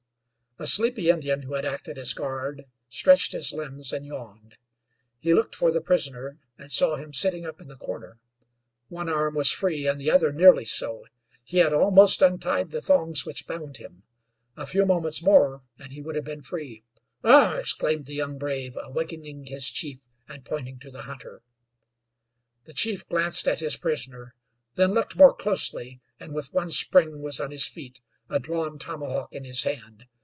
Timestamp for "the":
5.71-5.81, 7.67-7.75, 9.99-10.11, 12.69-12.81, 18.05-18.13, 20.91-21.03, 22.65-22.73